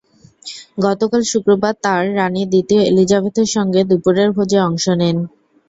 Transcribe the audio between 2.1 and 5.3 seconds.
রানি দ্বিতীয় এলিজাবেথের সঙ্গে দুপুরের ভোজে অংশ নেন।